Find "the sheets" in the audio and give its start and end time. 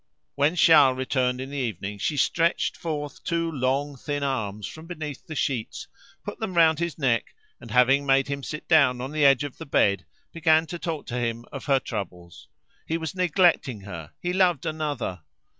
5.27-5.87